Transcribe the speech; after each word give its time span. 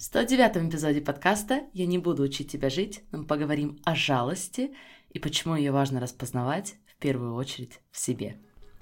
В 0.00 0.02
109 0.02 0.70
эпизоде 0.70 1.02
подкаста 1.02 1.64
«Я 1.74 1.84
не 1.84 1.98
буду 1.98 2.22
учить 2.22 2.50
тебя 2.50 2.70
жить», 2.70 3.02
мы 3.12 3.26
поговорим 3.26 3.78
о 3.84 3.94
жалости 3.94 4.74
и 5.10 5.18
почему 5.18 5.56
ее 5.56 5.72
важно 5.72 6.00
распознавать 6.00 6.76
в 6.86 6.96
первую 6.96 7.34
очередь 7.34 7.80
в 7.90 7.98
себе. 7.98 8.38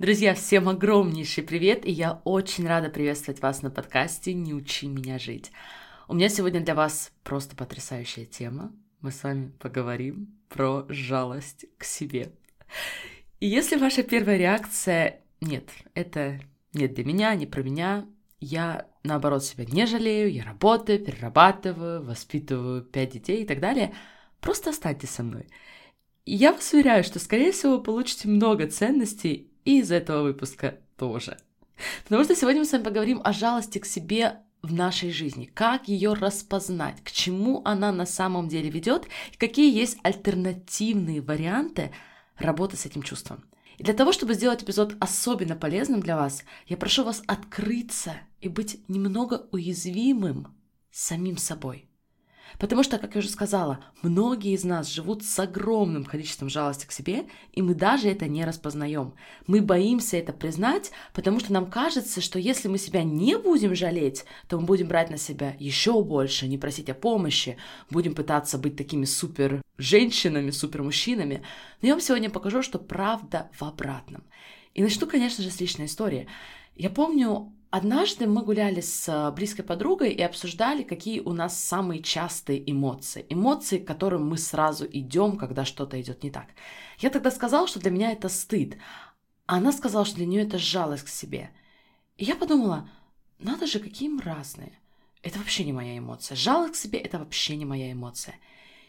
Друзья, 0.00 0.32
всем 0.32 0.66
огромнейший 0.70 1.44
привет, 1.44 1.84
и 1.84 1.90
я 1.90 2.22
очень 2.24 2.66
рада 2.66 2.88
приветствовать 2.88 3.42
вас 3.42 3.60
на 3.60 3.70
подкасте 3.70 4.32
«Не 4.32 4.54
учи 4.54 4.88
меня 4.88 5.18
жить». 5.18 5.52
У 6.08 6.14
меня 6.14 6.30
сегодня 6.30 6.62
для 6.62 6.74
вас 6.74 7.12
просто 7.22 7.54
потрясающая 7.54 8.24
тема. 8.24 8.72
Мы 9.02 9.10
с 9.10 9.22
вами 9.22 9.52
поговорим 9.58 10.38
про 10.48 10.86
жалость 10.88 11.66
к 11.76 11.84
себе. 11.84 12.32
И 13.40 13.46
если 13.46 13.76
ваша 13.76 14.02
первая 14.02 14.38
реакция 14.38 15.20
«нет, 15.42 15.68
это 15.92 16.40
нет 16.72 16.94
для 16.94 17.04
меня, 17.04 17.34
не 17.34 17.44
про 17.44 17.62
меня», 17.62 18.06
я, 18.40 18.86
наоборот, 19.04 19.44
себя 19.44 19.66
не 19.66 19.84
жалею, 19.84 20.32
я 20.32 20.44
работаю, 20.44 21.04
перерабатываю, 21.04 22.02
воспитываю 22.02 22.84
пять 22.84 23.10
детей 23.10 23.42
и 23.42 23.46
так 23.46 23.60
далее, 23.60 23.94
просто 24.40 24.70
останьтесь 24.70 25.10
со 25.10 25.22
мной. 25.22 25.46
И 26.24 26.34
я 26.34 26.54
вас 26.54 26.72
уверяю, 26.72 27.04
что, 27.04 27.18
скорее 27.18 27.52
всего, 27.52 27.76
вы 27.76 27.82
получите 27.82 28.28
много 28.28 28.66
ценностей 28.66 29.49
и 29.64 29.80
из 29.80 29.90
этого 29.90 30.22
выпуска 30.22 30.78
тоже. 30.96 31.38
Потому 32.04 32.24
что 32.24 32.34
сегодня 32.34 32.60
мы 32.60 32.66
с 32.66 32.72
вами 32.72 32.82
поговорим 32.82 33.20
о 33.24 33.32
жалости 33.32 33.78
к 33.78 33.86
себе 33.86 34.40
в 34.62 34.72
нашей 34.72 35.10
жизни, 35.10 35.46
как 35.46 35.88
ее 35.88 36.12
распознать, 36.12 37.02
к 37.02 37.10
чему 37.10 37.62
она 37.64 37.92
на 37.92 38.06
самом 38.06 38.48
деле 38.48 38.70
ведет, 38.70 39.06
и 39.32 39.36
какие 39.36 39.74
есть 39.74 39.98
альтернативные 40.02 41.20
варианты 41.20 41.92
работы 42.36 42.76
с 42.76 42.86
этим 42.86 43.02
чувством. 43.02 43.44
И 43.78 43.82
для 43.82 43.94
того, 43.94 44.12
чтобы 44.12 44.34
сделать 44.34 44.62
эпизод 44.62 44.94
особенно 45.00 45.56
полезным 45.56 46.00
для 46.00 46.16
вас, 46.16 46.44
я 46.66 46.76
прошу 46.76 47.04
вас 47.04 47.22
открыться 47.26 48.14
и 48.40 48.48
быть 48.48 48.86
немного 48.88 49.46
уязвимым 49.52 50.54
самим 50.90 51.38
собой. 51.38 51.89
Потому 52.58 52.82
что, 52.82 52.98
как 52.98 53.14
я 53.14 53.20
уже 53.20 53.28
сказала, 53.28 53.80
многие 54.02 54.52
из 54.52 54.64
нас 54.64 54.88
живут 54.88 55.24
с 55.24 55.38
огромным 55.38 56.04
количеством 56.04 56.48
жалости 56.48 56.86
к 56.86 56.92
себе, 56.92 57.26
и 57.52 57.62
мы 57.62 57.74
даже 57.74 58.08
это 58.08 58.26
не 58.26 58.44
распознаем. 58.44 59.14
Мы 59.46 59.62
боимся 59.62 60.16
это 60.16 60.32
признать, 60.32 60.90
потому 61.14 61.40
что 61.40 61.52
нам 61.52 61.70
кажется, 61.70 62.20
что 62.20 62.38
если 62.38 62.68
мы 62.68 62.78
себя 62.78 63.02
не 63.02 63.38
будем 63.38 63.74
жалеть, 63.74 64.24
то 64.48 64.58
мы 64.58 64.66
будем 64.66 64.88
брать 64.88 65.10
на 65.10 65.16
себя 65.16 65.54
еще 65.58 66.02
больше, 66.02 66.48
не 66.48 66.58
просить 66.58 66.90
о 66.90 66.94
помощи, 66.94 67.56
будем 67.90 68.14
пытаться 68.14 68.58
быть 68.58 68.76
такими 68.76 69.04
супер 69.04 69.62
женщинами, 69.78 70.50
супер 70.50 70.82
мужчинами. 70.82 71.42
Но 71.80 71.88
я 71.88 71.94
вам 71.94 72.02
сегодня 72.02 72.30
покажу, 72.30 72.62
что 72.62 72.78
правда 72.78 73.50
в 73.52 73.62
обратном. 73.62 74.24
И 74.74 74.82
начну, 74.82 75.06
конечно 75.06 75.42
же, 75.42 75.50
с 75.50 75.60
личной 75.60 75.86
истории. 75.86 76.28
Я 76.76 76.90
помню, 76.90 77.52
Однажды 77.70 78.26
мы 78.26 78.42
гуляли 78.42 78.80
с 78.80 79.08
э, 79.08 79.30
близкой 79.30 79.62
подругой 79.62 80.12
и 80.12 80.20
обсуждали, 80.22 80.82
какие 80.82 81.20
у 81.20 81.32
нас 81.32 81.56
самые 81.56 82.02
частые 82.02 82.68
эмоции. 82.68 83.24
Эмоции, 83.28 83.78
к 83.78 83.86
которым 83.86 84.28
мы 84.28 84.38
сразу 84.38 84.88
идем, 84.90 85.36
когда 85.36 85.64
что-то 85.64 86.00
идет 86.00 86.24
не 86.24 86.32
так. 86.32 86.48
Я 86.98 87.10
тогда 87.10 87.30
сказала, 87.30 87.68
что 87.68 87.78
для 87.78 87.92
меня 87.92 88.10
это 88.10 88.28
стыд. 88.28 88.76
А 89.46 89.58
она 89.58 89.70
сказала, 89.70 90.04
что 90.04 90.16
для 90.16 90.26
нее 90.26 90.42
это 90.42 90.58
жалость 90.58 91.04
к 91.04 91.08
себе. 91.08 91.50
И 92.16 92.24
я 92.24 92.34
подумала, 92.34 92.88
надо 93.38 93.68
же, 93.68 93.78
какие 93.78 94.08
мы 94.08 94.20
разные. 94.22 94.76
Это 95.22 95.38
вообще 95.38 95.64
не 95.64 95.72
моя 95.72 95.96
эмоция. 95.96 96.34
Жалость 96.34 96.74
к 96.74 96.76
себе– 96.76 96.98
это 97.00 97.20
вообще 97.20 97.54
не 97.54 97.64
моя 97.64 97.92
эмоция. 97.92 98.34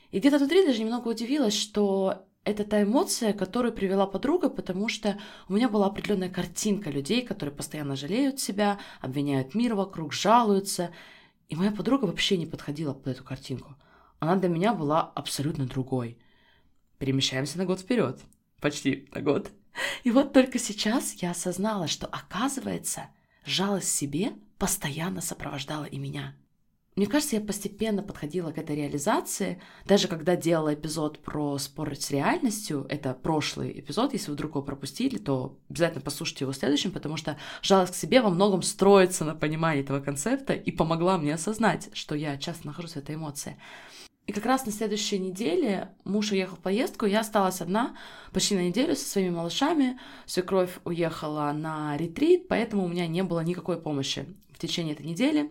И 0.09 0.17
где-то 0.17 0.39
внутри 0.39 0.65
даже 0.65 0.79
немного 0.79 1.09
удивилась, 1.09 1.55
что 1.55 2.25
это 2.43 2.63
та 2.63 2.81
эмоция, 2.81 3.33
которую 3.33 3.73
привела 3.73 4.07
подруга, 4.07 4.49
потому 4.49 4.87
что 4.89 5.19
у 5.47 5.53
меня 5.53 5.69
была 5.69 5.87
определенная 5.87 6.29
картинка 6.29 6.89
людей, 6.89 7.25
которые 7.25 7.55
постоянно 7.55 7.95
жалеют 7.95 8.39
себя, 8.39 8.79
обвиняют 8.99 9.53
мир 9.53 9.75
вокруг, 9.75 10.13
жалуются. 10.13 10.91
И 11.49 11.55
моя 11.55 11.71
подруга 11.71 12.05
вообще 12.05 12.37
не 12.37 12.45
подходила 12.45 12.93
под 12.93 13.07
эту 13.07 13.23
картинку. 13.23 13.75
Она 14.19 14.35
для 14.35 14.49
меня 14.49 14.73
была 14.73 15.01
абсолютно 15.01 15.65
другой. 15.65 16.17
Перемещаемся 16.97 17.57
на 17.57 17.65
год 17.65 17.79
вперед. 17.79 18.19
Почти 18.59 19.07
на 19.13 19.21
год. 19.21 19.51
И 20.03 20.11
вот 20.11 20.33
только 20.33 20.59
сейчас 20.59 21.13
я 21.13 21.31
осознала, 21.31 21.87
что, 21.87 22.07
оказывается, 22.07 23.09
жалость 23.45 23.93
себе 23.93 24.33
постоянно 24.57 25.21
сопровождала 25.21 25.85
и 25.85 25.97
меня. 25.97 26.35
Мне 26.97 27.07
кажется, 27.07 27.37
я 27.37 27.41
постепенно 27.41 28.03
подходила 28.03 28.51
к 28.51 28.57
этой 28.57 28.75
реализации. 28.75 29.61
Даже 29.85 30.09
когда 30.09 30.35
делала 30.35 30.73
эпизод 30.73 31.19
про 31.19 31.57
спор 31.57 31.95
с 31.95 32.11
реальностью, 32.11 32.85
это 32.89 33.13
прошлый 33.13 33.79
эпизод, 33.79 34.11
если 34.11 34.27
вы 34.27 34.33
вдруг 34.33 34.51
его 34.51 34.61
пропустили, 34.61 35.17
то 35.17 35.57
обязательно 35.69 36.01
послушайте 36.01 36.43
его 36.43 36.51
следующим, 36.51 36.91
потому 36.91 37.15
что 37.15 37.37
жалость 37.61 37.93
к 37.93 37.95
себе 37.95 38.21
во 38.21 38.29
многом 38.29 38.61
строится 38.61 39.23
на 39.23 39.35
понимании 39.35 39.83
этого 39.83 40.01
концепта 40.01 40.53
и 40.53 40.69
помогла 40.69 41.17
мне 41.17 41.33
осознать, 41.33 41.89
что 41.93 42.13
я 42.13 42.37
часто 42.37 42.67
нахожусь 42.67 42.93
в 42.93 42.97
этой 42.97 43.15
эмоции. 43.15 43.55
И 44.27 44.33
как 44.33 44.45
раз 44.45 44.65
на 44.65 44.73
следующей 44.73 45.17
неделе 45.17 45.89
муж 46.03 46.31
уехал 46.31 46.57
в 46.57 46.59
поездку, 46.59 47.05
я 47.05 47.21
осталась 47.21 47.61
одна 47.61 47.95
почти 48.33 48.55
на 48.55 48.67
неделю 48.67 48.97
со 48.97 49.05
своими 49.05 49.29
малышами. 49.29 49.97
Свекровь 50.25 50.77
уехала 50.83 51.53
на 51.53 51.95
ретрит, 51.95 52.49
поэтому 52.49 52.83
у 52.83 52.87
меня 52.89 53.07
не 53.07 53.23
было 53.23 53.39
никакой 53.39 53.81
помощи 53.81 54.25
в 54.49 54.59
течение 54.59 54.93
этой 54.93 55.05
недели. 55.05 55.49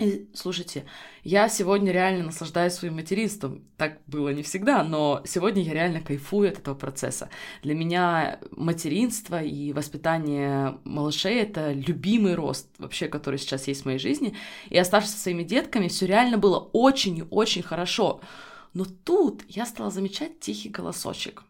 И, 0.00 0.30
слушайте, 0.32 0.86
я 1.24 1.50
сегодня 1.50 1.92
реально 1.92 2.24
наслаждаюсь 2.24 2.72
своим 2.72 2.94
материнством. 2.94 3.62
Так 3.76 3.98
было 4.06 4.30
не 4.30 4.42
всегда, 4.42 4.82
но 4.82 5.20
сегодня 5.26 5.62
я 5.62 5.74
реально 5.74 6.00
кайфую 6.00 6.48
от 6.48 6.58
этого 6.58 6.74
процесса. 6.74 7.28
Для 7.62 7.74
меня 7.74 8.40
материнство 8.52 9.42
и 9.42 9.74
воспитание 9.74 10.78
малышей— 10.84 11.34
это 11.42 11.72
любимый 11.72 12.34
рост 12.34 12.66
вообще, 12.78 13.08
который 13.08 13.38
сейчас 13.38 13.68
есть 13.68 13.82
в 13.82 13.84
моей 13.84 13.98
жизни. 13.98 14.34
И 14.70 14.78
оставшись 14.78 15.10
со 15.10 15.18
своими 15.18 15.42
детками, 15.42 15.88
все 15.88 16.06
реально 16.06 16.38
было 16.38 16.58
очень 16.72 17.18
и 17.18 17.24
очень 17.28 17.62
хорошо. 17.62 18.22
Но 18.72 18.86
тут 18.86 19.42
я 19.48 19.66
стала 19.66 19.90
замечать 19.90 20.40
тихий 20.40 20.70
голосочек. 20.70 21.42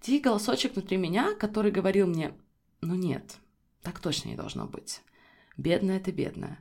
Тихий 0.00 0.18
голосочек 0.18 0.72
внутри 0.72 0.96
меня, 0.96 1.36
который 1.36 1.70
говорил 1.70 2.08
мне, 2.08 2.32
ну 2.80 2.96
нет, 2.96 3.36
так 3.80 4.00
точно 4.00 4.30
не 4.30 4.34
должно 4.34 4.66
быть. 4.66 5.02
Бедная 5.56 6.00
ты 6.00 6.10
бедная 6.10 6.58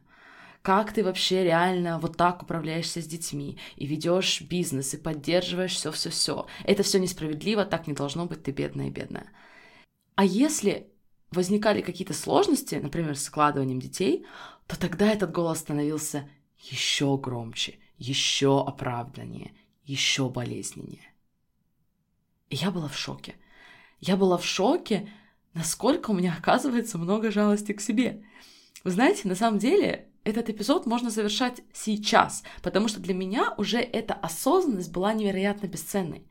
как 0.61 0.93
ты 0.93 1.03
вообще 1.03 1.43
реально 1.43 1.97
вот 1.97 2.17
так 2.17 2.43
управляешься 2.43 3.01
с 3.01 3.07
детьми 3.07 3.57
и 3.75 3.87
ведешь 3.87 4.41
бизнес 4.41 4.93
и 4.93 4.97
поддерживаешь 4.97 5.73
все-все-все. 5.73 6.45
Это 6.63 6.83
все 6.83 6.99
несправедливо, 6.99 7.65
так 7.65 7.87
не 7.87 7.93
должно 7.93 8.25
быть, 8.25 8.43
ты 8.43 8.51
бедная 8.51 8.91
бедная. 8.91 9.31
А 10.15 10.23
если 10.23 10.87
возникали 11.31 11.81
какие-то 11.81 12.13
сложности, 12.13 12.75
например, 12.75 13.15
с 13.17 13.23
складыванием 13.23 13.79
детей, 13.79 14.25
то 14.67 14.79
тогда 14.79 15.11
этот 15.11 15.31
голос 15.31 15.59
становился 15.59 16.29
еще 16.59 17.17
громче, 17.17 17.79
еще 17.97 18.63
оправданнее, 18.63 19.55
еще 19.83 20.29
болезненнее. 20.29 21.11
И 22.49 22.55
я 22.55 22.69
была 22.69 22.87
в 22.87 22.97
шоке. 22.97 23.35
Я 23.99 24.15
была 24.15 24.37
в 24.37 24.45
шоке, 24.45 25.09
насколько 25.53 26.11
у 26.11 26.13
меня 26.13 26.35
оказывается 26.37 26.99
много 26.99 27.31
жалости 27.31 27.71
к 27.71 27.81
себе. 27.81 28.23
Вы 28.83 28.91
знаете, 28.91 29.27
на 29.27 29.35
самом 29.35 29.57
деле 29.57 30.10
этот 30.23 30.49
эпизод 30.49 30.85
можно 30.85 31.09
завершать 31.09 31.61
сейчас, 31.73 32.43
потому 32.61 32.87
что 32.87 32.99
для 32.99 33.13
меня 33.13 33.53
уже 33.57 33.79
эта 33.79 34.13
осознанность 34.13 34.91
была 34.91 35.13
невероятно 35.13 35.67
бесценной. 35.67 36.27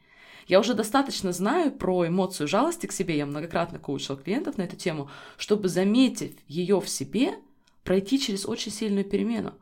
Я 0.47 0.61
уже 0.61 0.75
достаточно 0.75 1.33
знаю 1.33 1.73
про 1.73 2.07
эмоцию 2.07 2.49
жалости 2.49 2.87
к 2.87 2.93
себе, 2.93 3.17
я 3.17 3.27
многократно 3.27 3.79
коучила 3.79 4.17
клиентов 4.17 4.59
на 4.59 4.63
эту 4.63 4.77
тему, 4.77 5.11
чтобы, 5.37 5.69
заметив 5.69 6.33
ее 6.47 6.81
в 6.81 6.89
себе, 6.89 7.35
пройти 7.85 8.19
через 8.19 8.47
очень 8.47 8.73
сильную 8.73 9.05
перемену. 9.05 9.55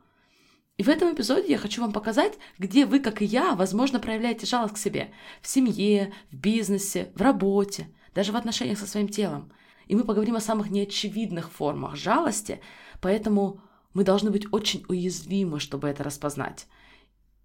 И 0.77 0.83
в 0.83 0.89
этом 0.89 1.13
эпизоде 1.13 1.49
я 1.49 1.57
хочу 1.57 1.81
вам 1.81 1.91
показать, 1.91 2.37
где 2.57 2.85
вы, 2.85 2.99
как 2.99 3.21
и 3.21 3.25
я, 3.25 3.55
возможно, 3.55 3.99
проявляете 3.99 4.45
жалость 4.45 4.75
к 4.75 4.77
себе. 4.77 5.11
В 5.41 5.47
семье, 5.47 6.13
в 6.31 6.37
бизнесе, 6.37 7.11
в 7.15 7.21
работе, 7.21 7.89
даже 8.15 8.31
в 8.31 8.35
отношениях 8.37 8.79
со 8.79 8.87
своим 8.87 9.09
телом. 9.09 9.51
И 9.87 9.95
мы 9.95 10.03
поговорим 10.03 10.35
о 10.35 10.41
самых 10.41 10.69
неочевидных 10.69 11.51
формах 11.51 11.95
жалости, 11.95 12.61
поэтому 13.01 13.61
мы 13.93 14.03
должны 14.03 14.31
быть 14.31 14.51
очень 14.51 14.85
уязвимы, 14.87 15.59
чтобы 15.59 15.87
это 15.87 16.03
распознать. 16.03 16.67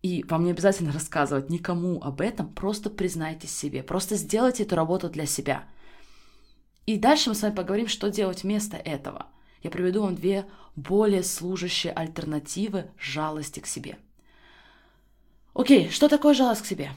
И 0.02 0.22
вам 0.28 0.44
не 0.44 0.50
обязательно 0.50 0.92
рассказывать 0.92 1.48
никому 1.48 2.02
об 2.02 2.20
этом, 2.20 2.52
просто 2.52 2.90
признайте 2.90 3.46
себе, 3.46 3.82
просто 3.82 4.16
сделайте 4.16 4.64
эту 4.64 4.76
работу 4.76 5.08
для 5.08 5.24
себя. 5.24 5.64
И 6.86 6.98
дальше 6.98 7.30
мы 7.30 7.34
с 7.34 7.42
вами 7.42 7.54
поговорим, 7.54 7.88
что 7.88 8.10
делать 8.10 8.42
вместо 8.42 8.76
этого. 8.76 9.26
Я 9.62 9.70
приведу 9.70 10.02
вам 10.02 10.14
две 10.14 10.44
более 10.76 11.22
служащие 11.22 11.92
альтернативы 11.92 12.90
жалости 12.98 13.60
к 13.60 13.66
себе. 13.66 13.96
Окей, 15.54 15.88
что 15.88 16.08
такое 16.08 16.34
жалость 16.34 16.62
к 16.62 16.66
себе? 16.66 16.90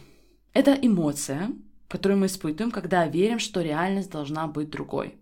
Это 0.52 0.74
эмоция, 0.74 1.52
которую 1.88 2.20
мы 2.20 2.26
испытываем, 2.26 2.72
когда 2.72 3.08
верим, 3.08 3.40
что 3.40 3.62
реальность 3.62 4.12
должна 4.12 4.48
быть 4.48 4.70
другой. 4.70 5.16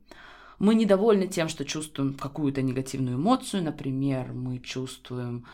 Мы 0.60 0.76
недовольны 0.76 1.28
тем, 1.28 1.50
что 1.50 1.66
чувствуем 1.66 2.14
какую-то 2.14 2.62
негативную 2.62 3.18
эмоцию, 3.18 3.64
например, 3.64 4.32
мы 4.34 4.60
чувствуем 4.60 5.46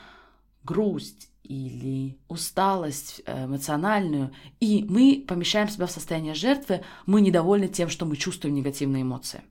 грусть 0.64 1.30
или 1.44 2.18
усталость 2.28 3.22
э, 3.26 3.46
эмоциональную, 3.46 4.32
и 4.60 4.86
мы 4.88 5.26
помещаем 5.28 5.70
себя 5.70 5.88
в 5.88 5.92
состояние 5.92 6.34
жертвы, 6.34 6.84
мы 7.06 7.22
недовольны 7.22 7.68
тем, 7.68 7.90
что 7.90 8.06
мы 8.06 8.16
чувствуем 8.16 8.56
негативные 8.56 9.02
эмоции. 9.02 9.42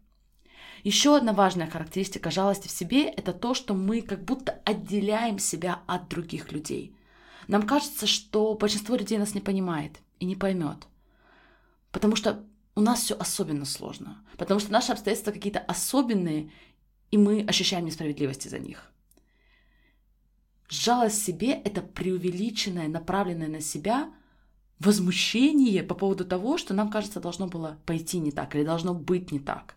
Еще 0.83 1.17
одна 1.17 1.33
важная 1.33 1.69
характеристика 1.69 2.31
жалости 2.31 2.69
в 2.69 2.71
себе– 2.71 3.03
это 3.17 3.33
то, 3.33 3.53
что 3.55 3.75
мы 3.75 4.01
как 4.01 4.25
будто 4.25 4.61
отделяем 4.65 5.39
себя 5.39 5.81
от 5.87 6.09
других 6.09 6.53
людей. 6.53 6.97
Нам 7.49 7.63
кажется, 7.63 8.07
что 8.07 8.55
большинство 8.55 8.95
людей 8.97 9.19
нас 9.19 9.35
не 9.35 9.41
понимает 9.41 9.99
и 10.21 10.25
не 10.25 10.37
поймет, 10.37 10.87
потому 11.91 12.17
что 12.17 12.45
у 12.81 12.83
нас 12.83 13.03
все 13.03 13.15
особенно 13.15 13.67
сложно, 13.67 14.25
потому 14.39 14.59
что 14.59 14.73
наши 14.73 14.91
обстоятельства 14.91 15.33
какие-то 15.33 15.61
особенные, 15.61 16.51
и 17.11 17.19
мы 17.19 17.43
ощущаем 17.43 17.85
несправедливость 17.85 18.47
из-за 18.47 18.59
них. 18.59 18.91
Жалость 20.71 21.23
себе– 21.23 21.53
это 21.65 21.83
преувеличенное, 21.83 22.89
направленное 22.89 23.49
на 23.49 23.61
себя 23.61 24.11
возмущение 24.79 25.83
по 25.83 25.95
поводу 25.95 26.25
того, 26.25 26.57
что 26.57 26.73
нам 26.73 26.91
кажется 26.91 27.21
должно 27.21 27.49
было 27.49 27.79
пойти 27.85 28.19
не 28.19 28.33
так 28.33 28.57
или 28.57 28.65
должно 28.65 28.95
быть 28.95 29.31
не 29.31 29.41
так. 29.41 29.77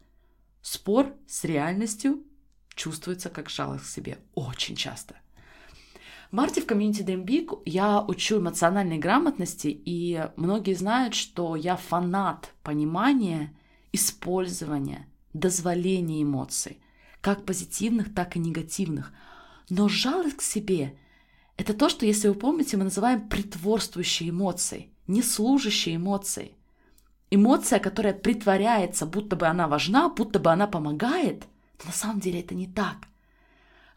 Спор 0.61 1.13
с 1.27 1.43
реальностью 1.43 2.23
чувствуется 2.73 3.29
как 3.29 3.49
жалость 3.49 3.83
к 3.83 3.89
себе 3.89 4.17
очень 4.33 4.77
часто. 4.77 5.15
В 6.33 6.35
марте 6.35 6.61
в 6.61 6.65
комьюнити 6.65 7.03
Dream 7.03 7.61
я 7.63 8.01
учу 8.01 8.39
эмоциональной 8.39 8.97
грамотности, 8.97 9.67
и 9.67 10.19
многие 10.35 10.73
знают, 10.73 11.13
что 11.13 11.55
я 11.55 11.75
фанат 11.75 12.55
понимания, 12.63 13.55
использования, 13.91 15.07
дозволения 15.33 16.23
эмоций, 16.23 16.79
как 17.21 17.45
позитивных, 17.45 18.15
так 18.15 18.35
и 18.35 18.39
негативных. 18.39 19.13
Но 19.69 19.87
жалость 19.87 20.37
к 20.37 20.41
себе– 20.41 20.97
это 21.57 21.75
то, 21.75 21.87
что, 21.87 22.07
если 22.07 22.29
вы 22.29 22.33
помните, 22.33 22.77
мы 22.77 22.85
называем 22.85 23.29
притворствующей 23.29 24.31
эмоцией, 24.31 24.91
не 25.05 25.21
служащей 25.21 25.97
эмоцией– 25.97 26.57
эмоция, 27.29 27.77
которая 27.77 28.15
притворяется, 28.15 29.05
будто 29.05 29.35
бы 29.35 29.45
она 29.45 29.67
важна, 29.67 30.09
будто 30.09 30.39
бы 30.39 30.49
она 30.51 30.65
помогает, 30.65 31.45
но 31.77 31.85
на 31.89 31.91
самом 31.91 32.19
деле 32.19 32.39
это 32.39 32.55
не 32.55 32.65
так. 32.65 33.07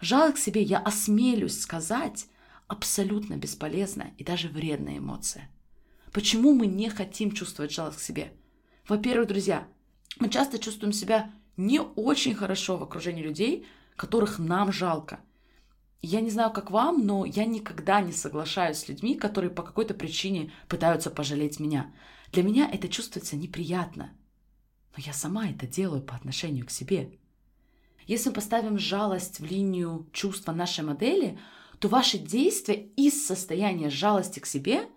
Жалость 0.00 0.37
к 0.37 0.40
себе 0.40 0.62
я 0.62 0.78
осмелюсь 0.78 1.60
сказать 1.60 2.26
абсолютно 2.69 3.37
бесполезная 3.37 4.12
и 4.19 4.25
даже 4.25 4.48
вредная 4.48 4.98
эмоция. 4.98 5.50
Почему 6.12 6.54
мы 6.54 6.66
не 6.66 6.88
хотим 6.90 7.32
чувствовать 7.32 7.72
жалость 7.72 7.98
к 7.98 8.02
себе? 8.02 8.32
Во-первых, 8.88 9.28
друзья, 9.28 9.69
мы 10.19 10.28
часто 10.28 10.58
чувствуем 10.58 10.93
себя 10.93 11.31
не 11.56 11.81
очень 11.81 12.34
хорошо 12.34 12.76
в 12.76 12.82
окружении 12.82 13.22
людей, 13.22 13.66
которых 13.96 14.38
нам 14.38 14.72
жалко. 14.72 15.20
Я 16.02 16.20
не 16.20 16.31
знаю, 16.31 16.52
как 16.52 16.70
вам, 16.70 17.04
но 17.06 17.25
я 17.25 17.46
никогда 17.46 18.00
не 18.00 18.12
соглашаюсь 18.12 18.78
с 18.78 18.88
людьми, 18.88 19.14
которые 19.14 19.50
по 19.50 19.62
какой-то 19.62 19.94
причине 19.94 20.52
пытаются 20.69 21.10
пожалеть 21.10 21.58
меня. 21.58 21.92
Для 22.32 22.42
меня 22.42 22.69
это 22.70 22.88
чувствуется 22.88 23.37
неприятно. 23.37 24.12
Но 24.96 25.02
я 25.04 25.12
сама 25.12 25.49
это 25.49 25.66
делаю 25.66 26.02
по 26.02 26.14
отношению 26.14 26.66
к 26.66 26.70
себе. 26.70 27.19
Если 28.06 28.28
мы 28.28 28.34
поставим 28.36 28.78
жалость 28.78 29.40
в 29.40 29.44
линию 29.44 30.06
чувства 30.12 30.52
нашей 30.52 30.84
модели, 30.84 31.38
то 31.78 31.88
ваши 31.88 32.18
действия 32.18 32.86
из 32.96 33.26
состояния 33.26 33.90
жалости 33.90 34.38
к 34.38 34.46
себе 34.46 34.88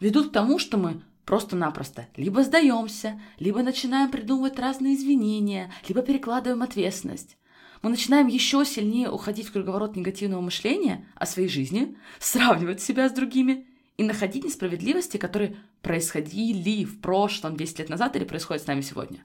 ведут 0.00 0.28
к 0.28 0.32
тому, 0.32 0.58
что 0.58 0.76
мы 0.76 1.02
просто-напросто 1.24 2.06
либо 2.16 2.42
сдаемся, 2.42 3.20
либо 3.38 3.62
начинаем 3.62 4.10
придумывать 4.10 4.58
разные 4.58 4.94
извинения, 4.94 5.72
либо 5.88 6.02
перекладываем 6.02 6.62
ответственность. 6.62 7.36
Мы 7.82 7.90
начинаем 7.90 8.26
еще 8.26 8.64
сильнее 8.64 9.10
уходить 9.10 9.48
в 9.48 9.52
круговорот 9.52 9.96
негативного 9.96 10.40
мышления 10.40 11.06
о 11.14 11.26
своей 11.26 11.48
жизни, 11.48 11.96
сравнивать 12.18 12.80
себя 12.80 13.08
с 13.08 13.12
другими 13.12 13.66
и 13.96 14.04
находить 14.04 14.44
несправедливости, 14.44 15.16
которые 15.16 15.56
происходили 15.82 16.84
в 16.84 17.00
прошлом 17.00 17.56
10 17.56 17.78
лет 17.78 17.88
назад 17.88 18.16
или 18.16 18.24
происходят 18.24 18.62
с 18.62 18.66
нами 18.66 18.82
сегодня. 18.82 19.24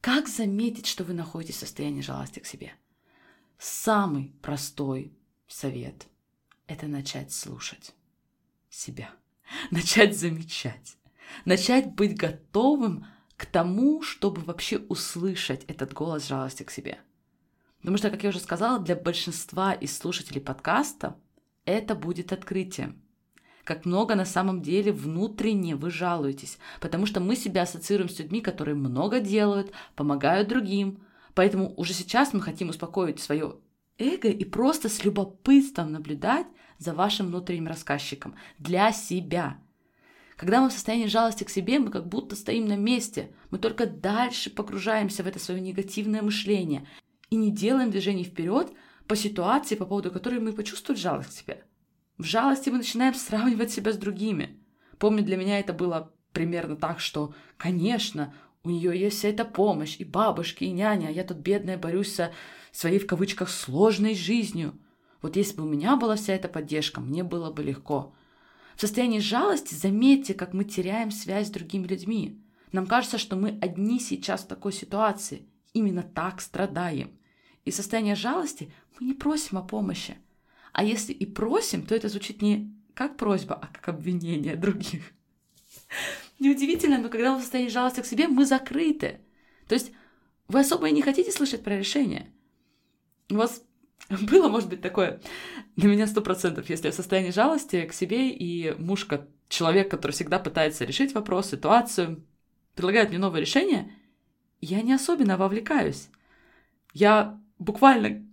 Как 0.00 0.28
заметить, 0.28 0.86
что 0.86 1.04
вы 1.04 1.14
находитесь 1.14 1.56
в 1.56 1.60
состоянии 1.60 2.00
жалости 2.00 2.38
к 2.38 2.46
себе? 2.46 2.72
Самый 3.58 4.34
простой 4.42 5.12
совет– 5.46 6.06
это 6.66 6.86
начать 6.86 7.32
слушать 7.32 7.94
себя, 8.68 9.10
начать 9.70 10.16
замечать, 10.16 10.96
начать 11.44 11.94
быть 11.94 12.16
готовым 12.16 13.06
к 13.36 13.46
тому, 13.46 14.02
чтобы 14.02 14.42
вообще 14.42 14.78
услышать 14.78 15.64
этот 15.64 15.92
голос 15.92 16.26
жалости 16.26 16.62
к 16.62 16.70
себе. 16.70 16.98
Потому 17.80 17.98
что, 17.98 18.10
как 18.10 18.22
я 18.22 18.30
уже 18.30 18.40
сказала, 18.40 18.78
для 18.78 18.96
большинства 18.96 19.72
из 19.72 19.96
слушателей 19.96 20.40
подкаста 20.40 21.18
это 21.64 21.94
будет 21.94 22.32
открытием 22.32 23.02
как 23.66 23.84
много 23.84 24.14
на 24.14 24.24
самом 24.24 24.62
деле 24.62 24.92
внутренне 24.92 25.74
вы 25.74 25.90
жалуетесь, 25.90 26.58
потому 26.80 27.04
что 27.04 27.18
мы 27.18 27.34
себя 27.34 27.62
ассоциируем 27.62 28.08
с 28.08 28.16
людьми, 28.20 28.40
которые 28.40 28.76
много 28.76 29.18
делают, 29.18 29.72
помогают 29.96 30.48
другим. 30.48 31.00
Поэтому 31.34 31.74
уже 31.76 31.92
сейчас 31.92 32.32
мы 32.32 32.40
хотим 32.40 32.68
успокоить 32.68 33.18
свое 33.18 33.56
эго 33.98 34.28
и 34.28 34.44
просто 34.44 34.88
с 34.88 35.04
любопытством 35.04 35.90
наблюдать 35.90 36.46
за 36.78 36.94
вашим 36.94 37.26
внутренним 37.26 37.66
рассказчиком 37.66 38.36
для 38.60 38.92
себя. 38.92 39.58
Когда 40.36 40.60
мы 40.60 40.68
в 40.68 40.72
состоянии 40.72 41.06
жалости 41.08 41.42
к 41.42 41.50
себе, 41.50 41.80
мы 41.80 41.90
как 41.90 42.06
будто 42.06 42.36
стоим 42.36 42.66
на 42.66 42.76
месте, 42.76 43.32
мы 43.50 43.58
только 43.58 43.86
дальше 43.86 44.48
погружаемся 44.48 45.24
в 45.24 45.26
это 45.26 45.40
свое 45.40 45.60
негативное 45.60 46.22
мышление 46.22 46.86
и 47.30 47.36
не 47.36 47.50
делаем 47.50 47.90
движений 47.90 48.24
вперед 48.24 48.70
по 49.08 49.16
ситуации, 49.16 49.74
по 49.74 49.86
поводу 49.86 50.12
которой 50.12 50.38
мы 50.38 50.52
почувствовали 50.52 51.00
жалость 51.00 51.30
к 51.30 51.32
себе. 51.32 51.65
В 52.18 52.24
жалости 52.24 52.70
мы 52.70 52.78
начинаем 52.78 53.14
сравнивать 53.14 53.70
себя 53.70 53.92
с 53.92 53.96
другими. 53.96 54.58
Помню, 54.98 55.22
для 55.22 55.36
меня 55.36 55.58
это 55.58 55.72
было 55.74 56.12
примерно 56.32 56.76
так, 56.76 57.00
что, 57.00 57.34
конечно, 57.58 58.34
у 58.62 58.70
нее 58.70 58.98
есть 58.98 59.18
вся 59.18 59.28
эта 59.28 59.44
помощь, 59.44 59.96
и 59.98 60.04
бабушки, 60.04 60.64
и 60.64 60.72
няня, 60.72 61.08
а 61.08 61.10
я 61.10 61.24
тут 61.24 61.38
бедная 61.38 61.76
борюсь 61.76 62.14
со 62.14 62.32
своей, 62.72 62.98
в 62.98 63.06
кавычках, 63.06 63.50
сложной 63.50 64.14
жизнью. 64.14 64.78
Вот 65.20 65.36
если 65.36 65.56
бы 65.56 65.64
у 65.64 65.68
меня 65.68 65.96
была 65.96 66.16
вся 66.16 66.34
эта 66.34 66.48
поддержка, 66.48 67.00
мне 67.00 67.22
было 67.22 67.50
бы 67.50 67.62
легко. 67.62 68.14
В 68.76 68.80
состоянии 68.80 69.20
жалости 69.20 69.74
заметьте, 69.74 70.34
как 70.34 70.52
мы 70.52 70.64
теряем 70.64 71.10
связь 71.10 71.48
с 71.48 71.50
другими 71.50 71.86
людьми. 71.86 72.42
Нам 72.72 72.86
кажется, 72.86 73.18
что 73.18 73.36
мы 73.36 73.58
одни 73.60 74.00
сейчас 74.00 74.42
в 74.42 74.48
такой 74.48 74.72
ситуации. 74.72 75.46
Именно 75.72 76.02
так 76.02 76.40
страдаем. 76.40 77.18
И 77.64 77.70
состояние 77.70 78.14
жалости 78.14 78.72
мы 78.98 79.06
не 79.06 79.14
просим 79.14 79.58
о 79.58 79.62
помощи. 79.62 80.16
А 80.76 80.84
если 80.84 81.14
и 81.14 81.24
просим, 81.24 81.86
то 81.86 81.94
это 81.94 82.10
звучит 82.10 82.42
не 82.42 82.70
как 82.92 83.16
просьба, 83.16 83.54
а 83.54 83.66
как 83.66 83.88
обвинение 83.88 84.56
других. 84.56 85.10
Неудивительно, 86.38 86.98
но 86.98 87.08
когда 87.08 87.32
мы 87.32 87.38
в 87.38 87.40
состоянии 87.40 87.70
жалости 87.70 88.02
к 88.02 88.06
себе, 88.06 88.28
мы 88.28 88.44
закрыты. 88.44 89.20
То 89.68 89.74
есть 89.74 89.92
вы 90.48 90.60
особо 90.60 90.90
и 90.90 90.92
не 90.92 91.00
хотите 91.00 91.32
слышать 91.32 91.64
про 91.64 91.78
решение. 91.78 92.30
У 93.30 93.36
вас 93.36 93.62
было, 94.30 94.50
может 94.50 94.68
быть, 94.68 94.82
такое 94.82 95.18
для 95.76 95.88
меня 95.88 96.06
сто 96.06 96.20
процентов, 96.20 96.68
если 96.68 96.88
я 96.88 96.92
в 96.92 96.96
состоянии 96.96 97.30
жалости 97.30 97.86
к 97.86 97.94
себе, 97.94 98.28
и 98.28 98.74
муж, 98.78 99.08
человек, 99.48 99.90
который 99.90 100.12
всегда 100.12 100.38
пытается 100.38 100.84
решить 100.84 101.14
вопрос, 101.14 101.48
ситуацию, 101.48 102.22
предлагает 102.74 103.08
мне 103.08 103.18
новое 103.18 103.40
решение, 103.40 103.94
я 104.60 104.82
не 104.82 104.92
особенно 104.92 105.38
вовлекаюсь. 105.38 106.10
Я 106.92 107.40
буквально 107.58 108.26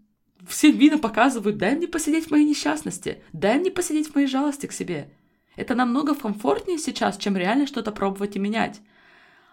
все 0.47 0.71
видно 0.71 0.97
показывают, 0.97 1.57
дай 1.57 1.75
мне 1.75 1.87
посидеть 1.87 2.27
в 2.27 2.31
моей 2.31 2.45
несчастности, 2.45 3.23
дай 3.33 3.59
мне 3.59 3.71
посидеть 3.71 4.09
в 4.09 4.15
моей 4.15 4.27
жалости 4.27 4.65
к 4.65 4.71
себе. 4.71 5.11
Это 5.55 5.75
намного 5.75 6.15
комфортнее 6.15 6.77
сейчас, 6.77 7.17
чем 7.17 7.37
реально 7.37 7.67
что-то 7.67 7.91
пробовать 7.91 8.35
и 8.35 8.39
менять. 8.39 8.81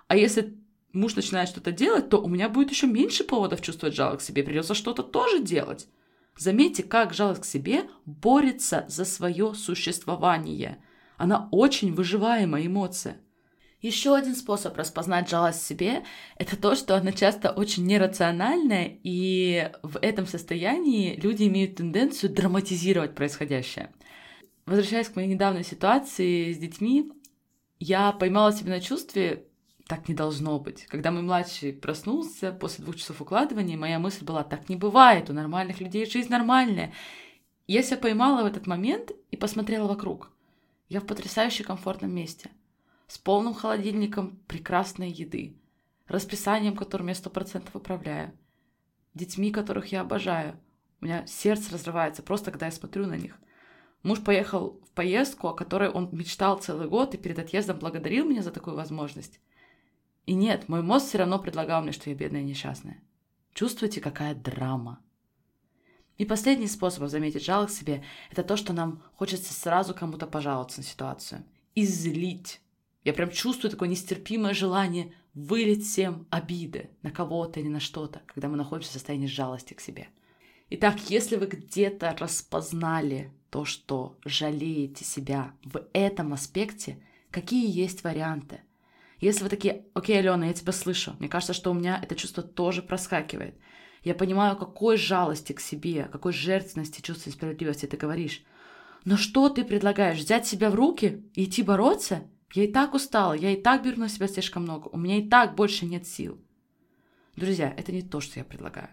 А 0.08 0.16
если 0.16 0.56
муж 0.92 1.14
начинает 1.14 1.48
что-то 1.48 1.72
делать, 1.72 2.08
то 2.08 2.20
у 2.20 2.28
меня 2.28 2.48
будет 2.48 2.70
еще 2.70 2.86
меньше 2.86 3.24
поводов 3.24 3.60
чувствовать 3.60 3.94
жалость 3.94 4.24
к 4.24 4.26
себе, 4.26 4.42
придется 4.42 4.74
что-то 4.74 5.02
тоже 5.02 5.40
делать. 5.40 5.88
Заметьте, 6.36 6.82
как 6.82 7.12
жалость 7.12 7.42
к 7.42 7.44
себе 7.44 7.84
борется 8.06 8.86
за 8.88 9.04
свое 9.04 9.54
существование. 9.54 10.82
Она 11.16 11.48
очень 11.50 11.92
выживаемая 11.92 12.66
эмоция. 12.66 13.20
Еще 13.80 14.14
один 14.14 14.36
способ 14.36 14.76
распознать 14.76 15.30
жалость 15.30 15.62
в 15.62 15.66
себе— 15.66 16.04
это 16.36 16.60
то, 16.60 16.74
что 16.74 16.96
она 16.96 17.12
часто 17.12 17.50
очень 17.50 17.86
нерациональная, 17.86 18.98
и 19.02 19.72
в 19.82 19.96
этом 20.02 20.26
состоянии 20.26 21.16
люди 21.16 21.44
имеют 21.44 21.76
тенденцию 21.76 22.30
драматизировать 22.30 23.14
происходящее. 23.14 23.90
Возвращаясь 24.66 25.08
к 25.08 25.16
моей 25.16 25.28
недавней 25.28 25.64
ситуации 25.64 26.52
с 26.52 26.58
детьми, 26.58 27.10
я 27.78 28.12
поймала 28.12 28.52
себя 28.52 28.68
на 28.74 28.80
чувстве, 28.82 29.46
так 29.86 30.10
не 30.10 30.14
должно 30.14 30.58
быть. 30.58 30.84
Когда 30.84 31.10
мой 31.10 31.22
младший 31.22 31.72
проснулся 31.72 32.52
после 32.52 32.84
двух 32.84 32.96
часов 32.96 33.22
укладывания, 33.22 33.78
моя 33.78 33.98
мысль 33.98 34.26
была, 34.26 34.44
так 34.44 34.68
не 34.68 34.76
бывает, 34.76 35.30
у 35.30 35.32
нормальных 35.32 35.80
людей 35.80 36.04
жизнь 36.04 36.30
нормальная. 36.30 36.92
Я 37.66 37.82
себя 37.82 37.96
поймала 37.96 38.42
в 38.42 38.46
этот 38.46 38.66
момент 38.66 39.12
и 39.30 39.38
посмотрела 39.38 39.88
вокруг. 39.88 40.30
Я 40.90 41.00
в 41.00 41.06
потрясающе 41.06 41.64
комфортном 41.64 42.14
месте— 42.14 42.50
с 43.10 43.18
полным 43.18 43.54
холодильником 43.54 44.36
прекрасной 44.46 45.10
еды, 45.10 45.56
расписанием, 46.06 46.76
которым 46.76 47.08
я 47.08 47.16
сто 47.16 47.28
процентов 47.28 47.74
управляю, 47.74 48.32
детьми, 49.14 49.50
которых 49.50 49.90
я 49.90 50.02
обожаю. 50.02 50.56
У 51.00 51.06
меня 51.06 51.26
сердце 51.26 51.72
разрывается 51.72 52.22
просто, 52.22 52.52
когда 52.52 52.66
я 52.66 52.72
смотрю 52.72 53.08
на 53.08 53.16
них. 53.16 53.36
Муж 54.04 54.22
поехал 54.22 54.80
в 54.86 54.92
поездку, 54.92 55.48
о 55.48 55.54
которой 55.54 55.90
он 55.90 56.08
мечтал 56.12 56.60
целый 56.60 56.88
год, 56.88 57.12
и 57.14 57.18
перед 57.18 57.40
отъездом 57.40 57.80
благодарил 57.80 58.28
меня 58.28 58.42
за 58.42 58.52
такую 58.52 58.76
возможность. 58.76 59.40
И 60.26 60.34
нет, 60.34 60.68
мой 60.68 60.82
мозг 60.82 61.08
все 61.08 61.18
равно 61.18 61.40
предлагал 61.40 61.82
мне, 61.82 61.90
что 61.90 62.10
я 62.10 62.14
бедная 62.14 62.42
и 62.42 62.44
несчастная. 62.44 63.02
Чувствуете, 63.54 64.00
какая 64.00 64.36
драма? 64.36 65.00
И 66.16 66.24
последний 66.24 66.68
способ 66.68 67.08
заметить 67.08 67.44
жалость 67.44 67.74
к 67.74 67.78
себе– 67.80 68.04
это 68.30 68.44
то, 68.44 68.56
что 68.56 68.72
нам 68.72 69.02
хочется 69.16 69.52
сразу 69.52 69.94
кому-то 69.94 70.28
пожаловаться 70.28 70.78
на 70.78 70.84
ситуацию. 70.84 71.42
Излить. 71.74 72.60
Я 73.04 73.12
прям 73.12 73.30
чувствую 73.30 73.70
такое 73.70 73.88
нестерпимое 73.88 74.52
желание 74.52 75.14
вылить 75.32 75.84
всем 75.84 76.26
обиды 76.30 76.90
на 77.02 77.10
кого-то 77.10 77.60
или 77.60 77.68
на 77.68 77.80
что-то, 77.80 78.20
когда 78.26 78.48
мы 78.48 78.56
находимся 78.56 78.90
в 78.90 78.94
состоянии 78.94 79.26
жалости 79.26 79.74
к 79.74 79.80
себе. 79.80 80.08
Итак, 80.70 80.98
если 81.08 81.36
вы 81.36 81.46
где-то 81.46 82.16
распознали 82.18 83.32
то, 83.50 83.64
что 83.64 84.18
жалеете 84.24 85.04
себя 85.04 85.52
в 85.64 85.84
этом 85.92 86.32
аспекте, 86.32 87.02
какие 87.30 87.70
есть 87.70 88.04
варианты? 88.04 88.60
Если 89.18 89.42
вы 89.42 89.50
такие, 89.50 89.84
окей, 89.94 90.18
Алена, 90.18 90.46
я 90.46 90.52
тебя 90.52 90.72
слышу, 90.72 91.16
мне 91.18 91.28
кажется, 91.28 91.52
что 91.52 91.70
у 91.70 91.74
меня 91.74 92.00
это 92.02 92.14
чувство 92.14 92.42
тоже 92.42 92.82
проскакивает. 92.82 93.54
Я 94.02 94.14
понимаю, 94.14 94.56
какой 94.56 94.96
жалости 94.96 95.52
к 95.52 95.60
себе, 95.60 96.08
какой 96.10 96.32
жертвенности, 96.32 97.02
чувства 97.02 97.30
справедливости 97.30 97.86
ты 97.86 97.96
говоришь. 97.96 98.42
Но 99.04 99.16
что 99.16 99.48
ты 99.48 99.64
предлагаешь? 99.64 100.18
Взять 100.18 100.46
себя 100.46 100.70
в 100.70 100.74
руки 100.74 101.24
и 101.34 101.44
идти 101.44 101.62
бороться? 101.62 102.22
Я 102.52 102.64
и 102.64 102.72
так 102.72 102.94
устала, 102.94 103.32
я 103.32 103.52
и 103.52 103.60
так 103.60 103.84
беру 103.84 103.96
на 103.98 104.08
себя 104.08 104.26
слишком 104.26 104.64
много, 104.64 104.88
у 104.88 104.98
меня 104.98 105.18
и 105.18 105.28
так 105.28 105.54
больше 105.54 105.86
нет 105.86 106.06
сил. 106.06 106.40
Друзья, 107.36 107.72
это 107.76 107.92
не 107.92 108.02
то, 108.02 108.20
что 108.20 108.40
я 108.40 108.44
предлагаю. 108.44 108.90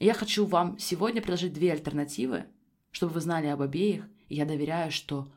Я 0.00 0.14
хочу 0.14 0.46
вам 0.46 0.78
сегодня 0.78 1.20
предложить 1.20 1.52
две 1.52 1.72
альтернативы, 1.72 2.46
чтобы 2.90 3.12
вы 3.12 3.20
знали 3.20 3.48
об 3.48 3.60
обеих, 3.60 4.08
и 4.28 4.36
я 4.36 4.46
доверяю, 4.46 4.90
что 4.90 5.30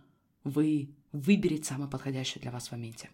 вы 0.45 0.95
выберете 1.11 1.65
самую 1.65 1.89
подходящую 1.89 2.41
для 2.41 2.51
вас 2.51 2.69
в 2.69 2.71
моменте. 2.71 3.09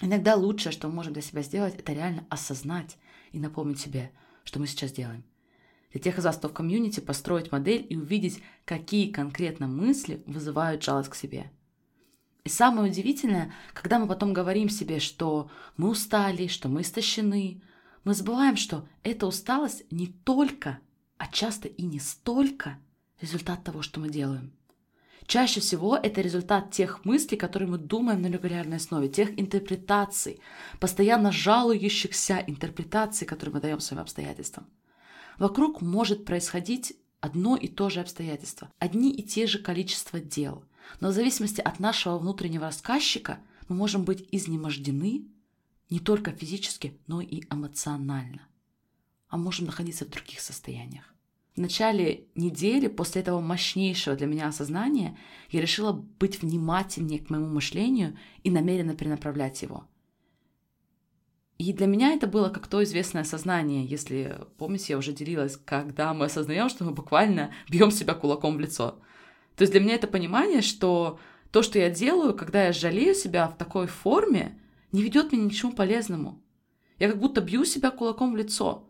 Иногда 0.00 0.34
лучшее, 0.34 0.72
что 0.72 0.88
мы 0.88 0.94
можем 0.94 1.12
для 1.12 1.22
себя 1.22 1.42
сделать, 1.42 1.74
это 1.74 1.92
реально 1.92 2.26
осознать 2.30 2.96
и 3.32 3.38
напомнить 3.38 3.80
себе, 3.80 4.10
что 4.44 4.58
мы 4.58 4.66
сейчас 4.66 4.92
делаем. 4.92 5.24
Для 5.92 6.00
тех 6.00 6.18
из 6.18 6.24
вас, 6.24 6.38
кто 6.38 6.48
в 6.48 6.54
комьюнити, 6.54 7.00
построить 7.00 7.52
модель 7.52 7.86
и 7.88 7.96
увидеть, 7.96 8.42
какие 8.64 9.12
конкретно 9.12 9.66
мысли 9.66 10.22
вызывают 10.26 10.82
жалость 10.82 11.10
к 11.10 11.14
себе– 11.14 11.52
и 12.44 12.48
самое 12.48 12.90
удивительное, 12.90 13.52
когда 13.72 13.98
мы 13.98 14.08
потом 14.08 14.32
говорим 14.32 14.68
себе, 14.68 14.98
что 14.98 15.50
мы 15.76 15.90
устали, 15.90 16.48
что 16.48 16.68
мы 16.68 16.80
истощены, 16.80 17.62
мы 18.04 18.14
забываем, 18.14 18.56
что 18.56 18.88
эта 19.04 19.26
усталость 19.28 19.84
не 19.92 20.08
только, 20.08 20.80
а 21.18 21.28
часто 21.28 21.68
и 21.68 21.82
не 21.82 22.00
столько 22.00 22.78
результат 23.20 23.62
того, 23.62 23.82
что 23.82 24.00
мы 24.00 24.08
делаем. 24.08 24.52
Чаще 25.26 25.60
всего 25.60 25.96
это 25.96 26.20
результат 26.20 26.72
тех 26.72 27.04
мыслей, 27.04 27.38
которые 27.38 27.68
мы 27.68 27.78
думаем 27.78 28.22
на 28.22 28.26
регулярной 28.26 28.78
основе, 28.78 29.08
тех 29.08 29.38
интерпретаций, 29.38 30.40
постоянно 30.80 31.30
жалующихся 31.30 32.42
интерпретаций, 32.44 33.24
которые 33.24 33.54
мы 33.54 33.60
даем 33.60 33.78
своим 33.78 34.02
обстоятельствам. 34.02 34.66
Вокруг 35.38 35.80
может 35.80 36.24
происходить 36.24 36.96
одно 37.20 37.56
и 37.56 37.68
то 37.68 37.88
же 37.88 38.00
обстоятельство, 38.00 38.68
одни 38.80 39.12
и 39.12 39.22
те 39.22 39.46
же 39.46 39.60
количество 39.60 40.18
дел– 40.18 40.64
но 41.00 41.08
в 41.08 41.12
зависимости 41.12 41.60
от 41.60 41.80
нашего 41.80 42.18
внутреннего 42.18 42.66
рассказчика 42.66 43.38
мы 43.68 43.76
можем 43.76 44.04
быть 44.04 44.26
изнемождены 44.30 45.26
не 45.90 46.00
только 46.00 46.32
физически, 46.32 46.98
но 47.06 47.20
и 47.20 47.42
эмоционально. 47.50 48.42
А 49.28 49.36
можем 49.36 49.66
находиться 49.66 50.04
в 50.04 50.10
других 50.10 50.40
состояниях. 50.40 51.04
В 51.54 51.58
начале 51.58 52.24
недели, 52.34 52.88
после 52.88 53.20
этого 53.20 53.40
мощнейшего 53.40 54.16
для 54.16 54.26
меня 54.26 54.48
осознания, 54.48 55.18
я 55.50 55.60
решила 55.60 55.92
быть 55.92 56.40
внимательнее 56.40 57.18
к 57.18 57.28
моему 57.28 57.46
мышлению 57.46 58.16
и 58.42 58.50
намеренно 58.50 58.94
перенаправлять 58.94 59.60
его. 59.60 59.84
И 61.58 61.72
для 61.74 61.86
меня 61.86 62.12
это 62.12 62.26
было 62.26 62.48
как 62.48 62.66
то 62.66 62.82
известное 62.82 63.24
сознание, 63.24 63.84
если, 63.84 64.40
помните, 64.56 64.94
я 64.94 64.98
уже 64.98 65.12
делилась, 65.12 65.56
когда 65.56 66.14
мы 66.14 66.24
осознаем, 66.24 66.70
что 66.70 66.84
мы 66.84 66.92
буквально 66.92 67.52
бьем 67.68 67.90
себя 67.90 68.14
кулаком 68.14 68.56
в 68.56 68.60
лицо– 68.60 68.98
то 69.56 69.62
есть 69.62 69.72
для 69.72 69.80
меня 69.80 69.94
это 69.94 70.06
понимание, 70.06 70.62
что 70.62 71.18
то, 71.50 71.62
что 71.62 71.78
я 71.78 71.90
делаю, 71.90 72.34
когда 72.34 72.64
я 72.66 72.72
жалею 72.72 73.14
себя 73.14 73.48
в 73.48 73.56
такой 73.56 73.86
форме, 73.86 74.58
не 74.92 75.02
ведет 75.02 75.32
меня 75.32 75.44
ни 75.44 75.48
к 75.48 75.54
чему 75.54 75.72
полезному. 75.72 76.42
Я 76.98 77.08
как 77.08 77.18
будто 77.18 77.40
бью 77.40 77.64
себя 77.64 77.90
кулаком 77.90 78.32
в 78.32 78.36
лицо. 78.36 78.88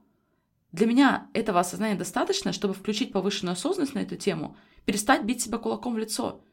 Для 0.71 0.87
меня 0.87 1.31
этого 1.35 1.61
осознания 1.61 1.97
достаточно, 1.97 2.53
чтобы 2.53 2.75
включить 2.75 3.13
повышенную 3.13 3.53
осознанность 3.53 3.95
на 3.95 4.01
эту 4.01 4.17
тему, 4.17 4.57
перестать 4.85 5.25
бить 5.25 5.43
себя 5.43 5.59
кулаком 5.59 5.95
в 5.95 5.99
лицо. 5.99 6.45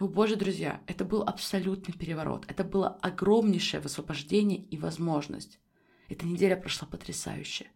О 0.00 0.08
боже, 0.08 0.36
друзья, 0.36 0.80
это 0.86 1.04
был 1.04 1.22
абсолютный 1.22 1.94
переворот. 1.94 2.44
Это 2.48 2.64
было 2.64 2.88
огромнейшее 3.00 3.80
высвобождение 3.80 4.58
и 4.58 4.76
возможность. 4.76 5.60
Эта 6.08 6.26
неделя 6.26 6.56
прошла 6.56 6.88
потрясающе. 6.88 7.66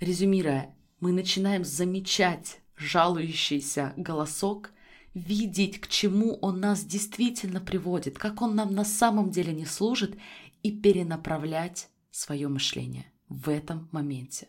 Резюмируя, 0.00 0.74
мы 0.98 1.12
начинаем 1.12 1.64
замечать 1.64 2.61
жалующийся 2.82 3.92
голосок, 3.96 4.70
видеть, 5.14 5.80
к 5.80 5.88
чему 5.88 6.38
он 6.40 6.60
нас 6.60 6.84
действительно 6.84 7.60
приводит, 7.60 8.18
как 8.18 8.42
он 8.42 8.54
нам 8.54 8.74
на 8.74 8.84
самом 8.84 9.30
деле 9.30 9.52
не 9.52 9.66
служит, 9.66 10.16
и 10.62 10.70
перенаправлять 10.70 11.88
свое 12.10 12.48
мышление 12.48 13.06
в 13.28 13.48
этом 13.48 13.88
моменте. 13.92 14.48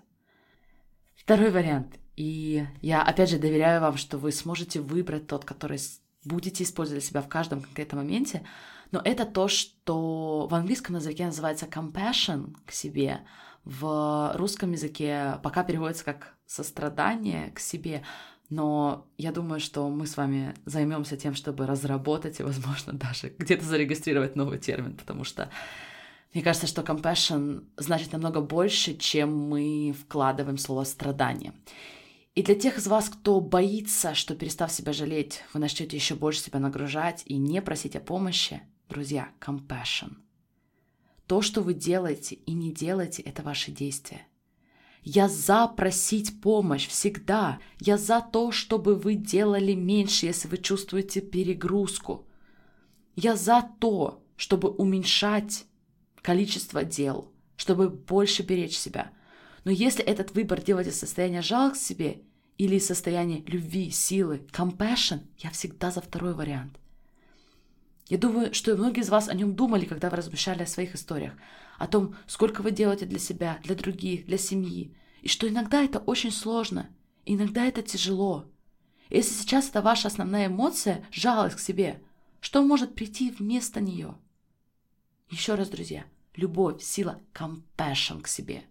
Второй 1.16 1.52
вариант. 1.52 2.00
И 2.16 2.66
я 2.82 3.02
опять 3.02 3.30
же 3.30 3.40
доверяю 3.40 3.82
вам, 3.82 3.98
что 3.98 4.18
вы 4.18 4.32
сможете 4.32 4.82
выбрать 4.82 5.25
тот, 5.25 5.46
который 5.46 5.80
будете 6.24 6.63
использовать 6.63 7.02
для 7.02 7.10
себя 7.10 7.22
в 7.22 7.28
каждом 7.28 7.62
конкретном 7.62 8.04
моменте, 8.04 8.46
но 8.92 9.02
это 9.04 9.25
то, 9.25 9.48
что 9.48 10.48
в 10.48 10.54
английском 10.54 10.96
языке 10.98 11.25
называется 11.25 11.66
compassion 11.66 12.56
к 12.66 12.72
себе, 12.72 13.22
в 13.63 14.34
русском 14.36 14.72
языке 14.72 15.39
пока 15.41 15.63
переводится 15.63 16.03
как 16.03 16.36
сострадание 16.46 17.51
к 17.51 17.60
себе, 17.60 18.03
но 18.50 19.08
я 19.17 19.32
думаю, 19.32 19.60
что 19.60 19.89
мы 19.89 20.05
с 20.05 20.17
вами 20.17 20.53
займемся 20.65 21.17
тем, 21.17 21.34
чтобы 21.34 21.65
разработать 21.65 22.39
и, 22.39 22.43
возможно, 22.43 22.93
даже 22.93 23.34
где-то 23.38 23.63
зарегистрировать 23.63 24.36
новый 24.36 24.60
термин, 24.60 24.96
потому 24.96 25.24
что 25.24 25.50
мне 26.34 26.43
кажется, 26.43 26.67
что 26.67 26.82
compassion 26.82 27.63
значит 27.77 28.12
намного 28.12 28.41
больше, 28.41 28.98
чем 28.98 29.50
мы 29.50 29.93
вкладываем 29.93 30.58
слово 30.58 30.84
страдание. 30.84 31.53
И 32.34 32.41
для 32.41 32.55
тех 32.55 32.79
из 32.79 32.88
вас, 32.88 33.10
кто 33.10 33.39
боится, 33.39 34.15
что 34.15 34.36
перестав 34.36 34.72
себя 34.72 34.93
жалеть, 34.93 35.43
вы 35.53 35.60
начнете 35.60 35.96
еще 35.96 36.15
больше 36.15 36.41
себя 36.41 36.60
нагружать 36.60 37.22
и 37.27 37.38
не 37.38 37.62
просить 37.62 37.96
о 37.96 38.00
помощи, 38.00 38.62
друзья, 38.89 39.29
compassion. 39.39 40.23
То, 41.27 41.42
что 41.42 41.62
вы 41.62 41.74
делаете 41.74 42.36
и 42.36 42.53
не 42.53 42.72
делаете, 42.72 43.22
это 43.22 43.44
ваши 43.44 43.72
действия. 43.72 44.27
Я 45.03 45.27
за 45.27 45.68
просить 45.68 46.39
помощь 46.42 46.88
всегда. 46.88 47.60
Я 47.80 47.98
за 47.98 48.22
то, 48.22 48.51
чтобы 48.51 48.96
вы 48.96 49.15
делали 49.15 49.74
меньше, 49.74 50.27
если 50.27 50.48
вы 50.48 50.58
чувствуете 50.58 51.20
перегрузку. 51.20 52.25
Я 53.15 53.36
за 53.36 53.70
то, 53.80 54.24
чтобы 54.38 54.70
уменьшать 54.70 55.65
количество 56.22 56.84
дел, 56.84 57.32
чтобы 57.58 57.89
больше 57.89 58.44
беречь 58.44 58.77
себя. 58.77 59.12
Но 59.65 59.72
если 59.72 60.03
этот 60.03 60.34
выбор 60.34 60.62
делать 60.62 60.88
из 60.88 61.00
состояния 61.00 61.42
жалости 61.42 61.84
к 61.84 61.88
себе 61.88 62.22
или 62.58 62.77
из 62.77 62.86
состояния 62.86 63.44
любви, 63.46 63.92
силы, 63.92 64.42
compassion, 64.51 65.22
я 65.39 65.50
всегда 65.51 65.92
за 65.92 66.01
второй 66.01 66.34
вариант. 66.34 66.80
Я 68.08 68.18
думаю, 68.18 68.54
что 68.54 68.72
и 68.72 68.76
многие 68.76 69.02
из 69.02 69.10
вас 69.10 69.30
о 69.30 69.34
нем 69.34 69.56
думали, 69.56 69.86
когда 69.86 70.10
вы 70.10 70.18
размышляли 70.18 70.64
о 70.64 70.68
своих 70.68 70.96
историях, 70.96 71.34
о 71.78 71.88
том, 71.88 72.16
сколько 72.28 72.62
вы 72.62 72.72
делаете 72.72 73.06
для 73.06 73.20
себя, 73.20 73.60
для 73.64 73.76
других, 73.76 74.26
для 74.26 74.38
семьи, 74.38 74.96
и 75.22 75.28
что 75.30 75.48
иногда 75.48 75.84
это 75.84 76.00
очень 76.00 76.32
сложно, 76.32 76.90
иногда 77.26 77.66
это 77.66 77.82
тяжело. 77.82 78.46
Если 79.10 79.34
сейчас 79.34 79.70
это 79.70 79.82
ваша 79.82 80.10
основная 80.10 80.48
эмоция, 80.48 81.06
жалость 81.12 81.56
к 81.56 81.60
себе, 81.60 82.02
что 82.42 82.62
может 82.62 82.94
прийти 82.94 83.32
вместо 83.32 83.80
нее? 83.80 84.16
Еще 85.30 85.56
раз, 85.56 85.70
друзья, 85.70 86.04
любовь, 86.36 86.82
сила, 86.82 87.22
compassion 87.34 88.22
к 88.22 88.28
себе. 88.28 88.64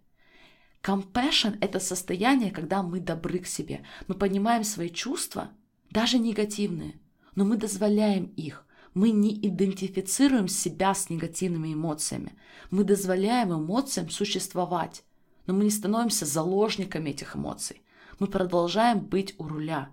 Compassion– 0.83 1.57
это 1.61 1.81
состояние, 1.81 2.51
когда 2.51 2.83
мы 2.83 3.01
добры 3.01 3.39
к 3.39 3.47
себе. 3.47 3.85
Мы 4.09 4.15
понимаем 4.15 4.65
свои 4.65 4.91
чувства, 4.91 5.53
даже 5.91 6.19
негативные, 6.19 7.01
но 7.35 7.47
мы 7.47 7.57
дозволяем 7.57 8.27
их– 8.27 8.67
мы 8.95 9.11
не 9.11 9.35
идентифицируем 9.35 10.49
себя 10.49 10.95
с 10.95 11.09
негативными 11.11 11.73
эмоциями. 11.73 12.35
Мы 12.71 12.85
дозволяем 12.85 13.53
эмоциям 13.53 14.11
существовать, 14.11 15.05
но 15.47 15.55
мы 15.55 15.65
не 15.65 15.71
становимся 15.71 16.27
заложниками 16.27 17.11
этих 17.11 17.37
эмоций. 17.37 17.83
Мы 18.19 18.27
продолжаем 18.27 19.01
быть 19.01 19.35
у 19.39 19.49
руля. 19.49 19.91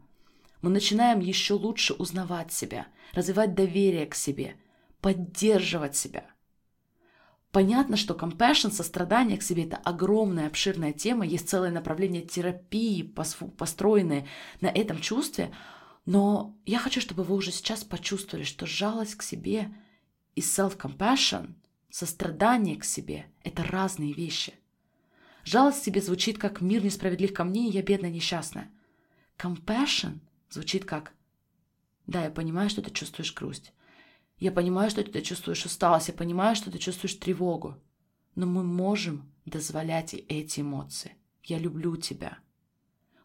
Мы 0.61 0.69
начинаем 0.69 1.19
еще 1.19 1.53
лучше 1.53 1.93
узнавать 1.93 2.51
себя, 2.51 2.87
развивать 3.13 3.55
доверие 3.55 4.05
к 4.05 4.15
себе, 4.15 4.55
поддерживать 5.01 5.95
себя. 5.95 6.25
Понятно, 7.51 7.97
что 7.97 8.13
compassion, 8.13 8.71
сострадание 8.71 9.37
к 9.37 9.41
себе– 9.41 9.63
это 9.65 9.77
огромная, 9.77 10.47
обширная 10.47 10.93
тема, 10.93 11.25
есть 11.25 11.49
целое 11.49 11.71
направление 11.71 12.21
терапии, 12.21 13.01
построенное 13.57 14.27
на 14.61 14.67
этом 14.67 14.99
чувстве, 14.99 15.51
но 16.09 16.57
я 16.65 16.79
хочу, 16.79 17.01
чтобы 17.01 17.21
вы 17.21 17.35
уже 17.35 17.51
сейчас 17.51 17.83
почувствовали, 17.83 18.43
что 18.43 18.65
жалость 18.65 19.13
к 19.13 19.21
себе 19.21 19.71
и 20.33 20.41
self-compassion, 20.41 21.53
сострадание 21.91 22.77
к 22.77 22.83
себе– 22.83 23.27
это 23.43 23.63
разные 23.63 24.13
вещи. 24.13 24.55
Жалость 25.43 25.81
к 25.81 25.83
себе 25.83 26.01
звучит 26.01 26.39
как 26.39 26.61
«мир 26.61 26.83
несправедлив 26.83 27.31
ко 27.31 27.43
мне, 27.43 27.69
и 27.69 27.71
я 27.71 27.83
бедная 27.83 28.09
несчастная». 28.09 28.71
Compassion 29.37 30.17
звучит 30.49 30.83
как 30.83 31.13
«да, 32.07 32.23
я 32.23 32.31
понимаю, 32.31 32.71
что 32.71 32.81
ты 32.81 32.89
чувствуешь 32.89 33.35
грусть, 33.35 33.71
я 34.39 34.51
понимаю, 34.51 34.89
что 34.89 35.03
ты 35.03 35.21
чувствуешь 35.21 35.63
усталость, 35.63 36.07
я 36.07 36.15
понимаю, 36.15 36.55
что 36.55 36.71
ты 36.71 36.79
чувствуешь 36.79 37.13
тревогу. 37.13 37.75
Но 38.33 38.47
мы 38.47 38.63
можем 38.63 39.31
дозволять 39.45 40.15
и 40.15 40.17
эти 40.17 40.61
эмоции. 40.61 41.17
Я 41.43 41.59
люблю 41.59 41.97
тебя. 41.97 42.39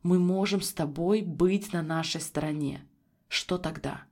Мы 0.05 0.21
можем 0.21 0.61
с 0.61 0.73
тобой 0.73 1.23
быть 1.23 1.73
на 1.73 1.83
нашей 1.83 2.21
стороне. 2.21 2.87
Что 3.27 3.59
тогда? 3.59 4.05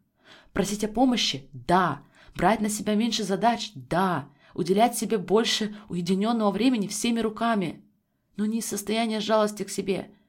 Просить 0.53 0.83
о 0.83 0.89
помощи? 0.89 1.49
Да. 1.53 2.03
Брать 2.35 2.61
на 2.61 2.69
себя 2.69 2.97
меньше 2.97 3.23
задач? 3.23 3.71
Да. 3.77 4.29
Уделять 4.55 4.99
себе 4.99 5.19
больше 5.19 5.77
уединенного 5.89 6.51
времени 6.51 6.89
всеми 6.89 7.21
руками? 7.21 7.85
Но 8.37 8.47
не 8.47 8.59
из 8.59 8.67
состояния 8.67 9.21
жалости 9.21 9.63
к 9.63 9.71
себе– 9.71 10.11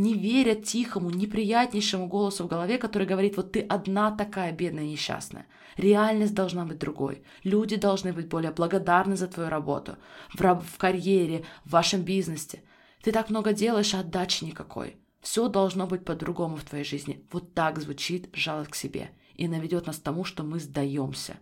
не 0.00 0.14
веря 0.14 0.54
тихому, 0.54 1.10
неприятнейшему 1.10 2.06
голосу 2.06 2.44
в 2.44 2.46
голове, 2.46 2.78
который 2.78 3.06
говорит, 3.06 3.36
вот 3.36 3.52
ты 3.52 3.60
одна 3.60 4.10
такая 4.10 4.52
бедная 4.52 4.84
несчастная. 4.84 5.46
Реальность 5.76 6.34
должна 6.34 6.64
быть 6.64 6.78
другой. 6.78 7.22
Люди 7.44 7.76
должны 7.76 8.12
быть 8.12 8.28
более 8.28 8.50
благодарны 8.50 9.16
за 9.16 9.26
твою 9.26 9.50
работу, 9.50 9.96
в, 10.32 10.40
в 10.40 10.78
карьере, 10.78 11.44
в 11.64 11.72
вашем 11.72 12.02
бизнесе. 12.02 12.62
Ты 13.02 13.12
так 13.12 13.30
много 13.30 13.52
делаешь, 13.52 13.94
а 13.94 14.00
отдачи 14.00 14.44
никакой. 14.44 14.96
Все 15.20 15.48
должно 15.48 15.86
быть 15.86 16.04
по-другому 16.04 16.56
в 16.56 16.64
твоей 16.64 16.84
жизни. 16.84 17.24
Вот 17.30 17.54
так 17.54 17.80
звучит 17.80 18.30
жалость 18.32 18.70
к 18.70 18.74
себе. 18.74 19.10
И 19.34 19.48
наведет 19.48 19.86
нас 19.86 19.98
к 19.98 20.02
тому, 20.02 20.24
что 20.24 20.42
мы 20.42 20.60
сдаемся. 20.60 21.38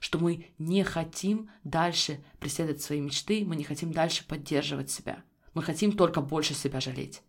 Что 0.00 0.18
мы 0.18 0.46
не 0.58 0.84
хотим 0.84 1.50
дальше 1.64 2.24
преследовать 2.40 2.82
свои 2.82 3.00
мечты, 3.00 3.44
мы 3.44 3.56
не 3.56 3.64
хотим 3.64 3.92
дальше 3.92 4.26
поддерживать 4.26 4.90
себя. 4.90 5.22
Мы 5.54 5.62
хотим 5.62 5.92
только 5.92 6.20
больше 6.20 6.54
себя 6.54 6.80
жалеть 6.80 7.22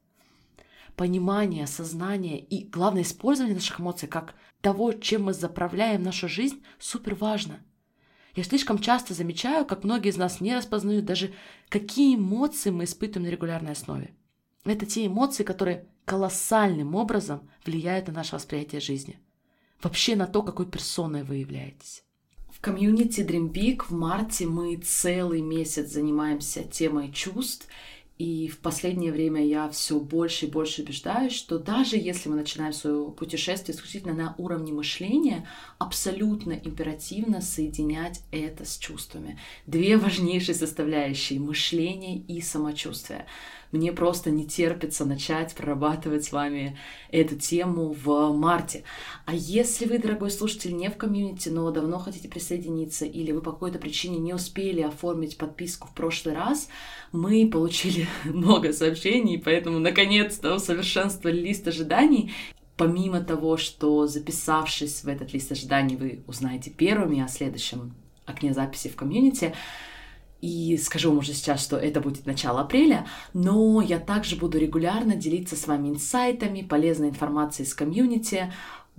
понимание, 0.99 1.63
осознание 1.63 2.37
и, 2.41 2.65
главное, 2.65 3.03
использование 3.03 3.55
наших 3.55 3.79
эмоций 3.79 4.09
как 4.09 4.35
того, 4.59 4.91
чем 4.91 5.23
мы 5.23 5.33
заправляем 5.33 6.03
нашу 6.03 6.27
жизнь, 6.27 6.61
супер 6.77 7.15
важно. 7.15 7.61
Я 8.35 8.43
слишком 8.43 8.79
часто 8.79 9.13
замечаю, 9.13 9.65
как 9.65 9.85
многие 9.85 10.09
из 10.09 10.17
нас 10.17 10.41
не 10.41 10.53
распознают 10.53 11.05
даже, 11.05 11.33
какие 11.69 12.17
эмоции 12.17 12.69
мы 12.69 12.83
испытываем 12.83 13.29
на 13.29 13.31
регулярной 13.31 13.71
основе. 13.71 14.13
Это 14.65 14.85
те 14.85 15.05
эмоции, 15.05 15.43
которые 15.43 15.87
колоссальным 16.05 16.95
образом 16.95 17.49
влияют 17.65 18.07
на 18.07 18.13
наше 18.13 18.35
восприятие 18.35 18.81
жизни. 18.81 19.19
Вообще 19.81 20.15
на 20.15 20.27
то, 20.27 20.43
какой 20.43 20.65
персоной 20.65 21.23
вы 21.23 21.37
являетесь. 21.37 22.03
В 22.51 22.61
комьюнити 22.61 23.21
Dream 23.21 23.51
Big 23.51 23.83
в 23.87 23.91
марте 23.91 24.45
мы 24.45 24.75
целый 24.75 25.41
месяц 25.41 25.91
занимаемся 25.91 26.63
темой 26.63 27.11
чувств 27.11 27.67
и 28.19 28.49
в 28.49 28.59
последнее 28.59 29.13
время 29.13 29.45
я 29.45 29.69
все 29.69 29.97
больше 29.97 30.45
и 30.45 30.49
больше 30.49 30.81
убеждаюсь, 30.81 31.31
что 31.31 31.57
даже 31.57 31.95
если 31.95 32.27
мы 32.27 32.35
начинаем 32.35 32.73
свое 32.73 33.11
путешествие 33.11 33.73
исключительно 33.73 34.13
на 34.13 34.35
уровне 34.37 34.73
мышления, 34.73 35.47
абсолютно 35.77 36.51
императивно 36.51 37.39
соединять 37.39 38.21
это 38.31 38.65
с 38.65 38.77
чувствами. 38.77 39.39
Две 39.65 39.95
важнейшие 39.95 40.53
составляющие— 40.53 41.39
мышление 41.39 42.17
и 42.17 42.41
самочувствие. 42.41 43.25
Мне 43.71 43.93
просто 43.93 44.31
не 44.31 44.47
терпится 44.47 45.05
начать 45.05 45.53
прорабатывать 45.53 46.25
с 46.25 46.31
вами 46.31 46.77
эту 47.11 47.35
тему 47.35 47.93
в 47.93 48.33
марте. 48.33 48.83
А 49.25 49.33
если 49.33 49.85
вы, 49.85 49.99
дорогой 49.99 50.31
слушатель, 50.31 50.75
не 50.75 50.89
в 50.89 50.97
комьюнити, 50.97 51.49
но 51.49 51.69
давно 51.69 51.99
хотите 51.99 52.27
присоединиться, 52.27 53.05
или 53.05 53.31
вы 53.31 53.41
по 53.41 53.51
какой-то 53.51 53.77
причине 53.77 54.17
не 54.17 54.33
успели 54.33 54.81
оформить 54.81 55.37
подписку 55.37 55.87
в 55.87 55.93
прошлый 55.93 56.33
раз, 56.33 56.67
мы 57.11 57.47
получили 57.47 58.07
много 58.25 58.73
сообщений, 58.73 59.39
поэтому 59.39 59.79
наконец-то 59.79 60.55
усовершенствовали 60.55 61.39
лист 61.39 61.67
ожиданий. 61.67 62.33
Помимо 62.77 63.21
того, 63.21 63.57
что 63.57 64.07
записавшись 64.07 65.03
в 65.03 65.07
этот 65.07 65.33
лист 65.33 65.51
ожиданий, 65.51 65.95
вы 65.95 66.23
узнаете 66.27 66.69
первыми 66.69 67.21
о 67.21 67.27
следующем 67.27 67.93
окне 68.25 68.53
записи 68.53 68.87
в 68.89 68.95
комьюнити, 68.95 69.53
и 70.41 70.77
скажу 70.77 71.09
вам 71.09 71.19
уже 71.19 71.33
сейчас, 71.33 71.61
что 71.61 71.75
это 71.75 71.99
будет 71.99 72.25
начало 72.25 72.61
апреля, 72.61 73.05
но 73.33 73.81
я 73.81 73.99
также 73.99 74.37
буду 74.37 74.57
регулярно 74.57 75.15
делиться 75.15 75.57
с 75.57 75.67
вами 75.67 75.89
инсайтами, 75.89 76.61
полезной 76.61 77.09
информацией 77.09 77.67
из 77.67 77.73
комьюнити, 77.73 78.53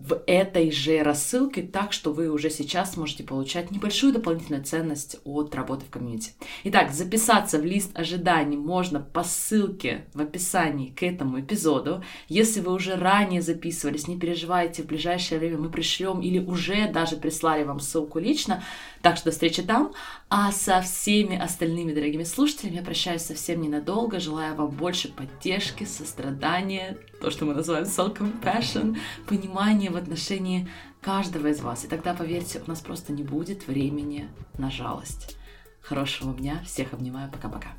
в 0.07 0.23
этой 0.27 0.71
же 0.71 1.03
рассылке, 1.03 1.63
так 1.63 1.93
что 1.93 2.13
вы 2.13 2.31
уже 2.31 2.51
сейчас 2.51 2.97
можете 2.97 3.23
получать 3.23 3.71
небольшую 3.71 4.13
дополнительную 4.13 4.65
ценность 4.65 5.19
от 5.25 5.55
работы 5.55 5.85
в 5.85 5.91
комьюнити. 5.91 6.33
Итак, 6.65 6.93
записаться 6.93 7.59
в 7.59 7.65
лист 7.65 7.91
ожиданий 7.95 8.57
можно 8.57 9.01
по 9.01 9.23
ссылке 9.23 10.07
в 10.15 10.21
описании 10.21 10.91
к 10.91 11.03
этому 11.03 11.41
эпизоду. 11.41 12.03
Если 12.29 12.61
вы 12.61 12.73
уже 12.73 12.97
ранее 12.97 13.43
записывались, 13.43 14.09
не 14.09 14.19
переживайте, 14.19 14.83
в 14.83 14.87
ближайшее 14.87 15.39
время 15.39 15.59
мы 15.59 15.69
пришлем 15.69 16.21
или 16.21 16.39
уже 16.39 16.89
даже 16.89 17.17
прислали 17.17 17.65
вам 17.65 17.81
ссылку 17.81 18.19
лично, 18.19 18.63
так 19.03 19.17
что 19.17 19.27
до 19.27 19.31
встречи 19.33 19.63
там. 19.63 19.93
А 20.29 20.53
со 20.53 20.81
всеми 20.81 21.37
остальными 21.39 21.93
дорогими 21.93 22.25
слушателями 22.25 22.77
я 22.77 22.83
прощаюсь 22.83 23.23
совсем 23.23 23.61
ненадолго, 23.61 24.21
желаю 24.21 24.55
вам 24.55 24.71
больше 24.71 25.09
поддержки, 25.09 25.85
сострадания, 25.85 26.97
то, 27.21 27.31
что 27.31 27.45
мы 27.45 27.55
называем 27.55 27.85
self-compassion, 27.85 28.97
понимания 29.27 29.90
в 29.91 29.97
отношении 29.97 30.69
каждого 31.01 31.49
из 31.49 31.61
вас. 31.61 31.85
И 31.85 31.89
тогда, 31.89 32.15
поверьте, 32.15 32.63
у 32.65 32.69
нас 32.69 32.81
просто 32.81 33.13
не 33.13 33.23
будет 33.23 33.67
времени 33.67 34.29
на 34.59 34.71
жалость. 34.71 35.37
Хорошего 35.81 36.35
дня, 36.35 36.63
всех 36.65 36.93
обнимаю, 36.93 37.31
пока-пока. 37.31 37.71